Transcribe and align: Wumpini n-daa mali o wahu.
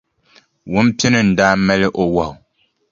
Wumpini 0.71 1.21
n-daa 1.27 1.53
mali 1.65 1.87
o 2.01 2.03
wahu. 2.15 2.35